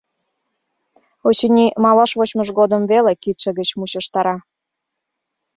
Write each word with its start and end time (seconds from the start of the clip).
Очыни, 1.27 1.67
малаш 1.83 2.11
вочмыж 2.17 2.49
годым 2.59 2.83
веле 2.91 3.13
кидше 3.23 3.49
гыч 3.57 3.69
мучыштара. 3.79 4.37